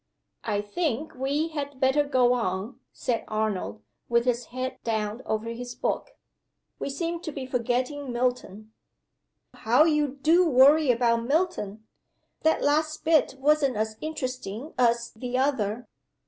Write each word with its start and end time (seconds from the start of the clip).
"I 0.45 0.61
think 0.61 1.13
we 1.13 1.49
had 1.49 1.79
better 1.79 2.03
go 2.03 2.33
on," 2.33 2.79
said 2.91 3.23
Arnold, 3.27 3.83
with 4.09 4.25
his 4.25 4.45
head 4.45 4.79
down 4.83 5.21
over 5.27 5.49
his 5.49 5.75
book. 5.75 6.15
"We 6.79 6.89
seem 6.89 7.19
to 7.19 7.31
be 7.31 7.45
forgetting 7.45 8.11
Milton." 8.11 8.73
"How 9.53 9.83
you 9.83 10.17
do 10.23 10.49
worry 10.49 10.89
about 10.89 11.25
Milton! 11.25 11.85
That 12.41 12.63
last 12.63 13.03
bit 13.05 13.35
wasn't 13.37 13.77
as 13.77 13.95
interesting 14.01 14.73
as 14.75 15.11
the 15.15 15.37
other. 15.37 15.87